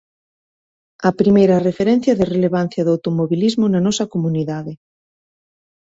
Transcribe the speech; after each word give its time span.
A 1.09 1.11
primeira 1.19 1.63
referencia 1.69 2.17
de 2.19 2.29
relevancia 2.35 2.85
do 2.85 2.93
automobilismo 2.95 3.65
na 3.69 3.81
nosa 3.87 4.05
comunidade. 4.13 4.73